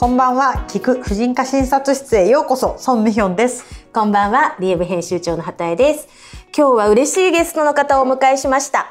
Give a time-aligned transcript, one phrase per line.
[0.00, 3.66] こんばんは、聞く婦人科診察室へようこそ、ソンミヒョンです。
[3.92, 6.08] こんばんは、リエブ編集長の畑江です。
[6.56, 8.86] 今日は嬉しいゲストの方をお迎えしました。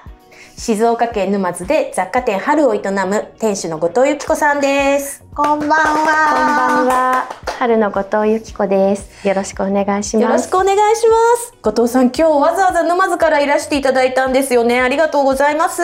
[0.56, 5.24] 静岡県沼津で雑貨店春を営む店主の後藤由紀子さんです。
[5.34, 5.74] こんばんは。
[5.74, 7.30] こんばんは。
[7.58, 9.28] 春の後藤由紀子です。
[9.28, 10.24] よろしくお願いします。
[10.24, 11.54] よろしくお願いします。
[11.64, 14.80] 後藤さん、今日わざわざ沼津からいらしていただいたんですよね。
[14.80, 15.82] ありがとうございます。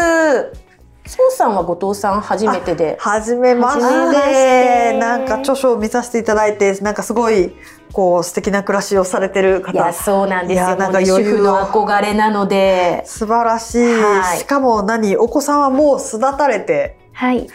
[1.08, 2.98] そうさんは後藤さん初めてで。
[3.00, 4.98] はじめましてて。
[4.98, 7.56] なんか著書を見させていただいて、なんかすごい、
[7.94, 9.72] こう、素敵な暮らしをされてる方。
[9.72, 10.76] いや、そうなんですよ。
[10.76, 13.04] なんか主婦の憧れなので。
[13.06, 13.94] 素晴らしい。
[13.94, 17.48] はいしかも何、お子さんはもう巣立たれて、はい。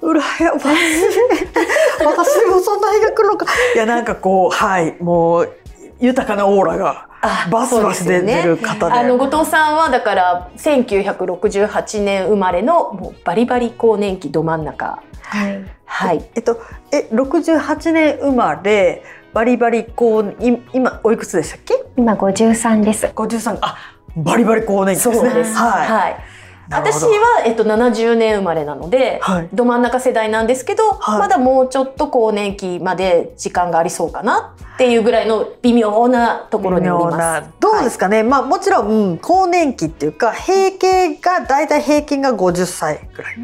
[0.00, 0.68] うらやましい。
[2.04, 3.46] 私もそんな日が来るのか。
[3.74, 5.52] いや、なんかこう、はい、もう、
[6.02, 8.92] 豊かなオーラが、あバスバス出てる方で。
[8.92, 15.64] あの後藤さんはだから1968年生まれのもうバリバリ更年期ど真ん中はい。
[15.84, 21.74] はいえっと、え、68年生まれ、バリバリこう、い今、おいくつでしたっけ？
[21.96, 23.06] 今五十三です。
[23.06, 23.76] ?53、あ、
[24.16, 25.14] バリバリ更年期ですね。
[25.16, 25.88] そうですはい。
[25.88, 26.31] はい
[26.70, 29.48] 私は、えっと、70年生まれなので、はい。
[29.52, 31.18] ど真ん中世代なんですけど、はい。
[31.20, 37.50] まだもうちょっと更年期まで時間がありそうかなっていうぐらいの微妙なところにおります。
[37.60, 43.36] どうですかね、まあもちろん、うん更年期っていうか閉経が大体平均が50歳ぐらい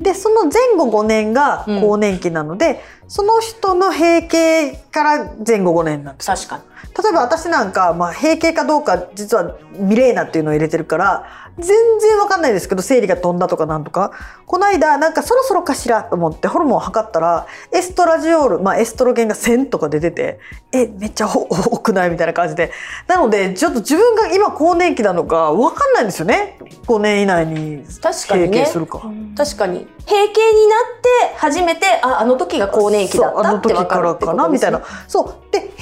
[0.00, 6.36] でその前後5年が更年期なので、その人の閉経から前後5年なんですよ。
[6.36, 6.62] 確かに。
[7.02, 11.26] 例えば私なんか、まあ、閉経かどうか実はミレーナっていうのを入れてるから
[11.58, 11.66] 全
[11.98, 14.12] 然わかんないですけど生理が飛んだとかなんとか。
[14.46, 20.38] この間なんかそろそろかしらと思ってホルモンを測ったらエストラジオール、まあ、エストロゲンが1000とか出てて
[20.72, 22.10] えめっちゃ多多くない？
[22.10, 22.70] みたいな感じで。
[23.08, 28.48] なのでちょっと自分が今更年期なのかわかんないんですよね5年以内に確かにね。
[28.48, 29.02] 閉経するか。
[29.36, 29.86] 確かに。
[30.06, 34.26] 閉経になって初めてああの時が更年期だったって分かるってことですね。
[34.26, 34.82] そうあの時からかなみたいな。
[35.08, 35.52] そう。
[35.52, 35.80] で閉経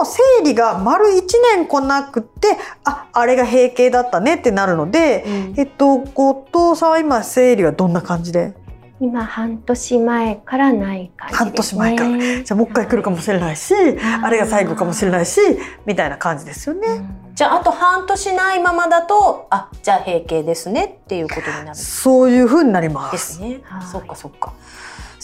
[0.00, 1.22] も生理が丸1
[1.54, 5.54] 年来なくてああれが閉経だったねってなるので、うん。
[5.56, 8.54] えっと後藤さんは今生理はどんな感じで？
[8.98, 11.80] 今半年前からない感じですね。
[11.80, 13.74] 半年前からじゃあもう一回来るかもしれないし、
[14.22, 15.40] あれが最後かもしれないし
[15.84, 16.86] みたいな感じですよね。
[17.34, 23.10] じゃああと半年ないままだとあじゃあ閉経ですねっていうことになるそういう風になりま。
[23.10, 23.86] ですすねはい。
[23.86, 24.54] そっかそっか。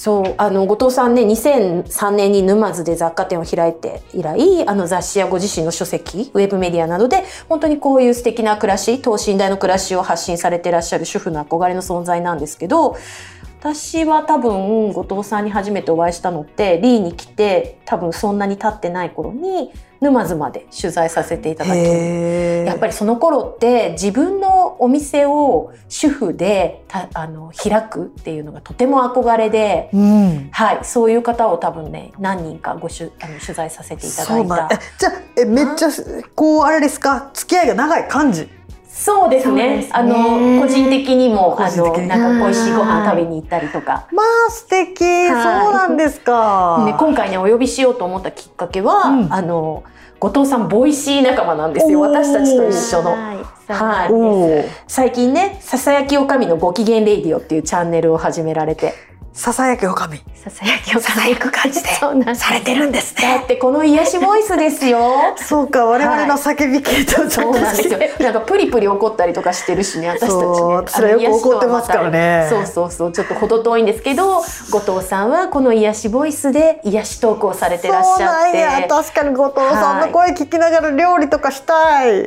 [0.02, 12.96] そうあの後藤さんね2003年に沼津で雑貨店を開いて以来あの雑誌やご自身の書籍ウェブメディアなどで本当にこういう素敵な暮らし等身大の暮らしを発信されてらっしゃる主婦の憧れの存在なんですけど
[13.62, 30.48] 私は多分後藤さんに初めてお会いしたのってリーに来て多分そんなに経ってない頃に沼津まで取材させていただきやっぱりその頃って自分のお店を主婦でたあの開くっていうのがとても憧れで、うん。
[30.50, 34.68] はい、そういう方を多分ね何人かごしゅあの取材させていただいた
[34.98, 35.88] じゃあえめっちゃ
[36.34, 37.30] こうあれですか？
[37.32, 38.48] 付き合いが長い感じ。
[38.92, 39.82] そうですね。
[39.82, 39.90] すね。
[39.92, 44.06] あの個人的にもあのなんか美味しいご飯食べに行ったりとか。
[44.12, 45.62] まあ素敵、はい。
[45.64, 46.84] そうなんですか。
[46.86, 49.32] ね、今回ねお呼びしようと思ったきっかけは、うん。
[49.32, 49.82] あの
[50.20, 52.00] 後藤さん Voicy 仲間なんですよ。
[52.00, 53.16] 私たちと一緒の。
[53.68, 54.70] はい。
[54.86, 58.94] 最近ね「ささやきおかみのご機嫌レイディオ」っていうチャンネルを始められて
[59.34, 60.20] ささやきおかみ。
[60.34, 61.88] ささやきをささやく感じで
[62.34, 63.44] されてるんですだね。
[63.44, 65.34] ってこの癒しボイスですよ。
[65.36, 67.98] そうか、我々の叫び系とそうなんですよ。
[68.20, 70.36] なんかプリプリ怒ったりとかしてるしね私たちね。
[70.36, 72.46] そう私らよく怒ってますからね。
[72.50, 73.12] そうそうそう。
[73.12, 74.44] ちょっと程遠いんですけど後
[74.80, 78.82] 藤さんはこの癒しボイスで癒しトークをされてらっしゃっそうなんや。
[78.82, 82.26] て確かに後藤さんの声聞きながら料理とかしたい。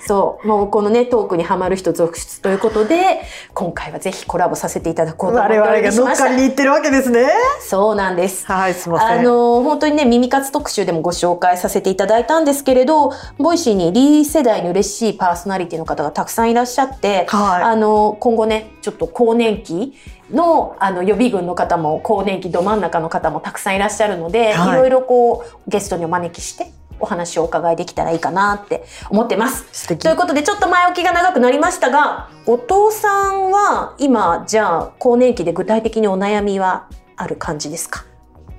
[0.00, 3.20] ひそうもうこのねトークにはまる人続出ということで
[3.52, 7.28] 今回はぜひコラボさせていただこう我々が乗っかりにた行ってるわけですね。
[7.60, 9.24] そうなんですはい、すみませあん。
[9.24, 19.94] の本当にね耳活特集でもご紹介させていただいたんですけれど Voicy にリー世代に嬉しいパーソナリティの方がたくさんいらっしゃって、はいあの今後ねちょっと更年期
[20.30, 29.66] のあの予備軍の方も更年期ど真ん中の方もたくさんいらっしゃるので、はいい、ろいろこうゲストにお招きしてお話をお伺いできたらいいかなって思ってます。
[29.72, 32.56] 素敵ということでちょっと前置きが長くなりましたが後
[32.90, 38.04] 藤さんは今じゃあ更年期で具体的にお悩みはある感じですか？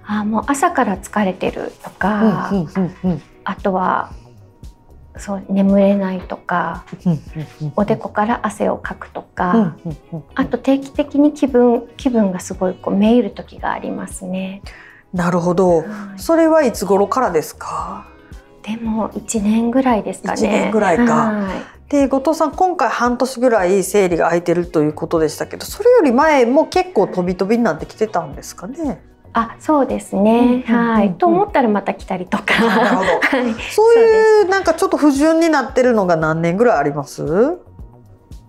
[0.07, 4.11] あもう朝から疲れてるとか、うんうんうんうんあとは
[5.17, 7.15] そう眠れないとかうんう
[7.65, 14.61] んおでこから汗をかくとか、うんうんうんあと定期的に気分気分がすごいこうめいる時がありますね。
[15.13, 15.77] なるほど。
[15.77, 15.83] は
[16.17, 18.07] いそれはいつ頃からですか？
[18.65, 20.41] でも1年ぐらいですかね。
[20.41, 29.03] 1年ぐらいかはいで後藤さん今回半年ぐらい生理が空いてるということでしたけどそれより前も結構飛び飛びになってきてたんですかね？
[29.33, 30.65] あ、そうですうんうんね。
[30.67, 31.13] うんうんはい。
[31.13, 32.43] と思ったらまた来たりとか。
[32.65, 33.53] なるほど はい。
[33.71, 37.23] そういうなんかちょっと不順になってるのが何年ぐらいあります？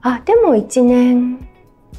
[0.01, 1.47] あ、でも1年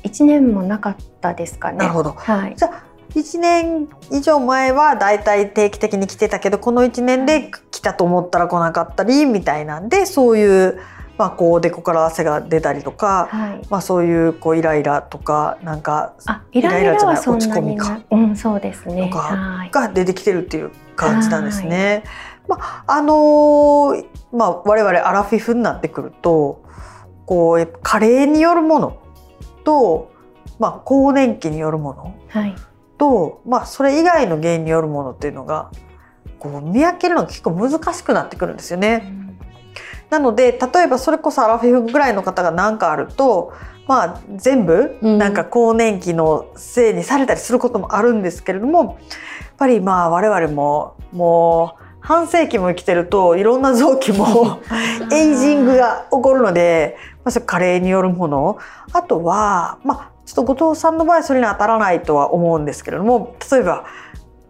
[0.03, 1.77] 1年もなかったですかね。
[1.77, 2.55] なるほどはい。
[2.55, 10.79] じゃあ1年以上前はだいたい定期的に来てたけどこの1年で来たと思ったら来なかったりみたいなんでそういう、
[11.19, 13.61] まあ、こうデコから汗が出たりとか、はい。
[13.69, 18.01] まあ、そういうこうイライラとかなんかあ、イライラじゃないに落ち込みな。
[18.09, 19.09] うん、そうですね。
[19.09, 19.69] とかはい。
[19.69, 22.03] が出てきてるっていう感じなんですね。
[22.47, 26.63] まああのーまあ、我々アラフィフになってくると
[27.27, 28.97] こうやっぱ加齢によるもの
[29.63, 30.11] と、
[30.57, 32.55] まあ、更年期によるものはい。
[32.97, 35.69] と、まあ、それ以外の原因によるものっていうのが
[36.39, 39.13] こう見分けるのが結構難しくなってくるんですよね。
[40.09, 43.53] なので例えばそれこそアラフィフぐらいの方が何かあると、
[43.87, 45.17] まあ、全部うん。
[45.17, 48.95] なんか更年期のせいにされたりすることもあるんですけれどもやっ
[49.57, 54.59] ぱりまあ我々ももう半世紀も生きてるといろんな臓器も
[55.11, 56.95] エイジングが起こるので、
[57.25, 58.57] まあ、それ加齢によるもの。
[58.93, 63.85] あとはまあちょっと後藤さんの場合それに当たらないとは思うんですけれども例えば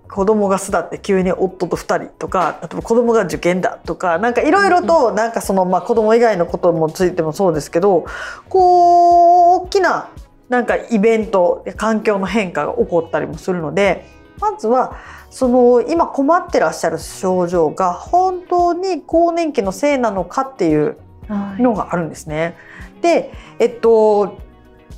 [0.09, 8.05] 子供が巣立って急に夫と2人とか例えば子供が受験だとかなんかいろいろとなんかその、まあ、子供以外のこともついてもそうですけど
[8.49, 10.09] こう大きな
[10.49, 14.05] なんかイベント環境の変化が起こったりもするので
[14.39, 14.97] まずは
[15.29, 22.55] その今困ってらっしゃる症状が本当に更年期のせいなのかっていうはいのがあるんですね。
[23.01, 24.39] で、えっと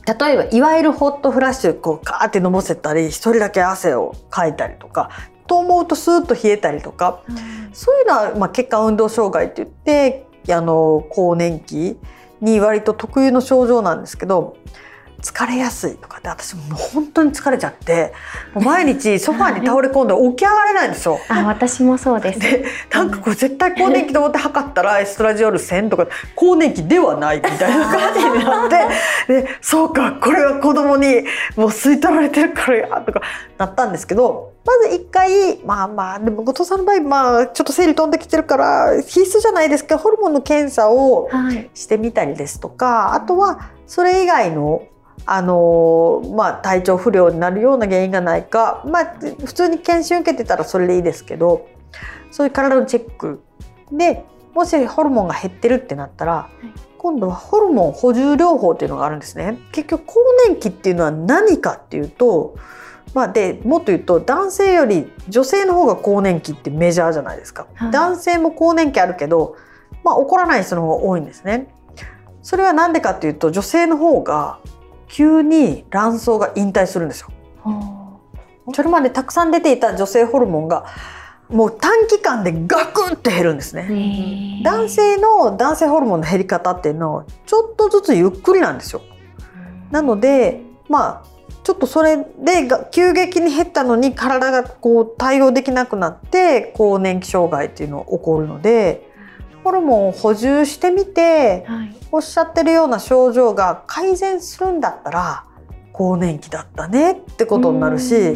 [0.06, 5.10] 例えばいわゆるホットフラッシュこうカーってのぼせたり一人だけ汗をかいたりとか
[5.48, 7.22] と思うとスーッと冷えたりとか
[7.74, 11.98] そういうのは、まあ、血管運動障害って言ってあの更年期
[12.42, 14.58] に割と特有の症状なんですけど
[15.20, 18.14] 疲れやすいとかって私もう本当に疲れちゃって
[18.54, 21.20] もう毎日ソファーに倒れ込んで起き上がれないんですよ。
[21.30, 22.40] あ、私もそうです。
[22.40, 28.70] でなんかこれ絶対更年期と思って測ったらエストラジオール1000とか更年期ではないみたいな感じになっ
[29.28, 31.24] てでそうかこれは子供に
[31.56, 33.22] もう吸い取られてるからやとか
[33.58, 41.70] なったんですけどまず一回まあまあでも後藤さんの場合まあちょっと生理飛んできてるから必須じゃないですけどホルモンの検査をはい。
[41.74, 44.84] してみたりですとかあとはそれ以外の
[45.26, 51.68] あのまあ、体調不良になるような原因がないか、まあ、普通に検診受けてたらそれでいいですけど
[52.32, 53.44] そういう体のチェック
[53.92, 56.50] でもしホルモンが減ってるってなったら、
[56.98, 59.58] 今度はホルモン補充療法っていうのがあるんですね。
[59.72, 60.16] 結局更
[60.48, 62.58] 年期っていうのは何かっていうと、
[63.14, 67.68] まあ、でもっと言うと男性より女性の方が更年期ってメジャーじゃないですか。
[67.74, 69.56] はい男性も更年期あるけど、
[70.04, 71.68] まあ、起こらない人の方が多いんですね。
[72.42, 74.60] それは何でかっていうと女性の方が
[75.10, 77.30] 急に卵巣が引退するんですよ。
[78.74, 80.86] それまでたくさん出ていた女性ホルモンが
[81.50, 84.62] もう短期間でガクンって減るんですね。
[84.64, 89.02] 男性の男性ホルモンの減り方っていうのはちょっとずつゆっくりなんですよ。
[89.92, 99.09] なのでまあちょっとそれでが急激に減ったのに体がこう対応できなくなって更年期障害っていうのが起こるので
[99.70, 101.96] ホルモンを補充してみてはい。
[102.12, 105.46] おっしゃってるような症状が改善するんだったら
[105.94, 108.36] 更年期だったねってことになるし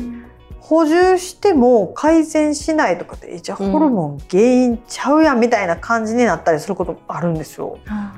[0.59, 7.79] 補充しても改善しないとかってえじゃあうんホルモン原因ちゃうやんみたいな感じになったりすることもあるんですよ。
[7.85, 8.13] は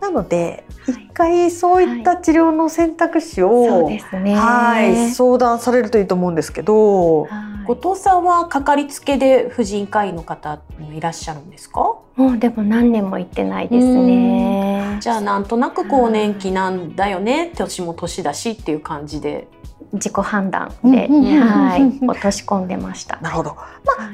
[0.00, 3.86] なのではい一回そういった治療の選択肢を。
[3.86, 11.98] はい、相談されるといいと思うんですけど、はい後藤さんはかかりつけで婦人科医の方もいらっしゃるんですか？
[12.16, 14.96] もうでも何年も行ってないですね。
[15.00, 17.52] じゃあなんとなく更年期なんだよね。
[17.54, 19.48] 年も年だしっていう感じで。
[19.90, 23.16] 自己判断で、うんうんはいうん、落とし込んでました。
[23.22, 23.50] なるほど。
[23.50, 23.64] は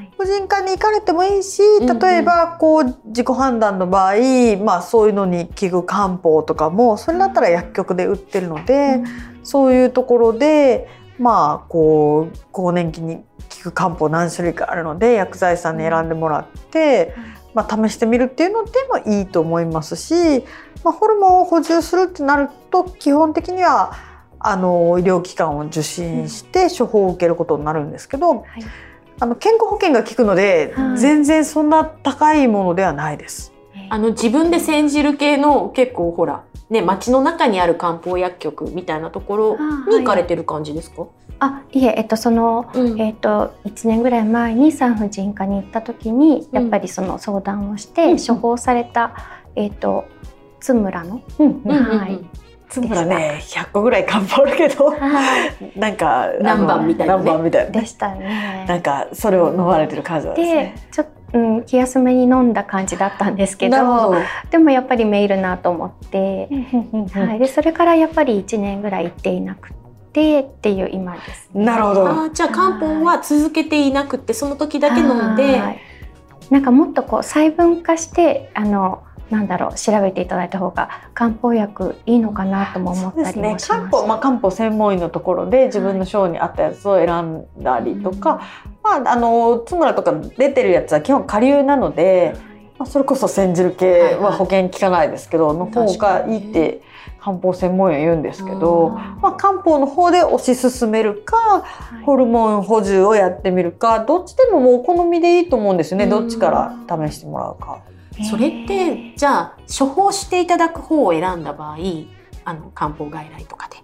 [0.00, 0.08] い。
[0.16, 4.14] 婦人科に行かれてもいいし例えばこう自己判断の場合、
[4.62, 9.02] まあ、そういうのに効く漢方とかもそれだったら薬局で売ってるので、
[9.42, 10.86] そういうところで
[11.18, 13.22] まあこう更年期に効
[13.64, 17.14] く漢方何種類かあるので薬剤師さんに選んでもらって、
[17.54, 20.44] まあ、試してみるっていうのでもいいと思いますし、
[20.82, 23.94] まあ、ホルモンを補充するってなると基本的には
[24.46, 28.44] あの医療機関を受診して処方を受けることになるんですけど、はい。
[29.20, 30.98] あの健康保険が効くので、はい。
[30.98, 33.53] 全然そんな高いものではないです。
[33.84, 41.06] えあの自分で煎じる系の結構ほらね街の中にある漢方薬局みたいなところに行かれてる感じですか？
[41.40, 43.00] あいえ、えっと、その、うん。
[43.00, 49.12] えっと、1年ぐらい前に産婦人科に行った時にやっぱりその相談をして、うん処方された、
[49.56, 50.04] えっと、
[50.60, 52.24] 津村の、はい。
[52.68, 54.96] つむらね100個ぐらい漢方あるけどは
[55.76, 55.78] い。
[55.78, 57.24] なんか何番みたいなね。
[57.24, 57.80] 何番みたいなね。
[57.80, 58.64] でしたね。
[58.68, 60.74] なんかそれを飲まれてる感じなんですでね。
[60.92, 64.14] ちょっと、うん、気休めに飲んだ感じだったんですけど。
[64.50, 66.48] でもやっぱりメールなと思って、
[67.12, 69.72] はい、でそれからやっぱり1年ぐらい行っていなく
[70.12, 71.64] てっていう今です、ね。
[71.64, 72.08] なるほど。
[72.08, 75.80] あーじゃあ漢方は続けていなくてその時だけ飲んで、はい
[76.50, 83.58] なんかもっとこう細分化してあのなんだろう調べていただいた方が漢方薬いいのかなとも思ったりも。
[83.58, 83.98] しま漢した。
[83.98, 88.42] 方まあ漢方専門医のところで自分の症に合ったやつを選んだりとか、
[88.84, 92.36] まああの津村とか出てるやつは基本下流なので、
[92.78, 96.82] まあそれこそ煎じる系は保険効かないですけど、の方がいいって
[97.18, 101.36] 漢方専門医は言うんですけど、まあ漢方の方で推し進めるか。
[101.36, 102.04] はい。
[102.04, 106.04] ホルモン補充をやってみるかどっちでももうお好みでいいと思うんですよね。
[106.04, 106.10] うん。
[106.10, 107.80] どっちから試してもらうか。
[108.30, 111.78] それってじゃあ処方していただく方を選んだ場合
[112.44, 113.76] あの漢方外来とかで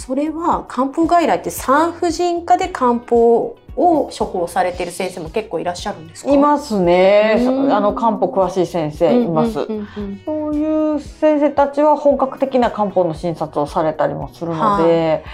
[0.00, 6.30] それは漢方外来って産婦人科で漢方を処方されてる先生も結構いらっしゃるんですか？
[6.32, 7.36] いますね。
[7.38, 7.72] うん。
[7.72, 9.52] あの漢方詳しい先生います。
[10.24, 15.24] そういう先生たちは本格的な漢方の診察をされたりもするので、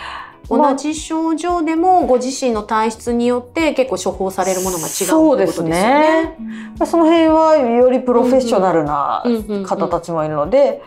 [0.49, 0.70] まあ。
[0.73, 6.37] 同じ症状でもご自身の体質によって結構処方されるものが違うってことですよね。
[6.85, 9.25] その辺はよりプロフェッショナルな
[9.66, 10.82] 方たちもいるので、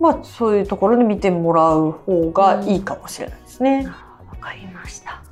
[0.00, 3.86] まあそういうところで見てもらう方がいいかもしれないですね。
[4.30, 5.27] わかりました。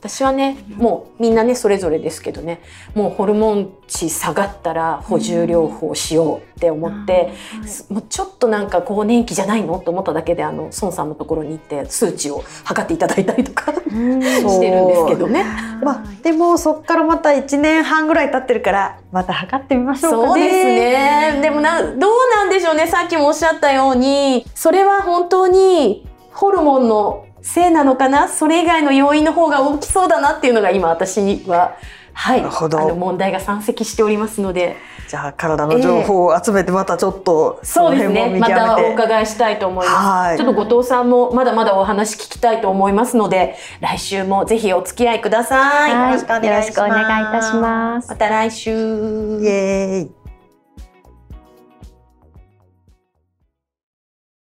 [0.00, 2.60] 私はねもうみんなねそれぞれですけどね
[2.94, 7.32] もうホルモン値下がったら補充療法しようって思って、
[7.66, 15.44] すもうちょっとなんか更年期じゃないのと思っただけであの孫さんのところに行って数値を測っていただいたりとかうんしてるんですけどね。
[15.82, 20.26] まあでもそっからまた1年半ぐらい経ってるからまた測ってみましょうかね。
[20.26, 21.40] そうですね。
[21.40, 21.96] でもな、どう
[22.36, 22.86] なんでしょうね。
[22.86, 28.28] さっきもおっしゃったように、それは本当にホルモンのせいなのかな？
[28.28, 31.76] それ以外の要因の方が大きそうだなっていうのが今私には、
[32.12, 32.42] はい。
[32.42, 34.76] なるほどあの問題が山積しておりますので、
[35.08, 38.38] じゃあ体の情報を集めてまたちょっとそうですね。
[38.38, 38.82] まの辺も見極めて。
[38.82, 39.96] たお伺いしたいと思います。
[39.96, 45.94] はいちょっと後藤さんもまだまだお話聞きたいと思いますので、来週もぜひお付き合いください。
[45.94, 48.16] はいよろしくお願いしますよろしくお願いいたしますま。
[48.16, 48.70] た来週。
[48.70, 48.74] イ
[49.46, 50.17] エーイ。